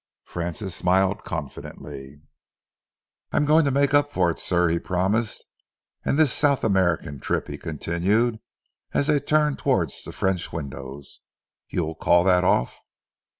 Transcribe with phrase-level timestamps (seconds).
[0.23, 2.23] Francis smiled confidently.
[3.31, 5.45] "I'm going to make up for it, sir," he promised.
[6.03, 8.39] "And this South American trip," he continued,
[8.93, 11.19] as they turned towards the French windows,
[11.69, 12.79] "you'll call that off?"